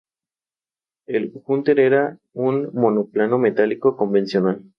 [1.05, 4.63] El Hunter era un monoplano metálico convencional.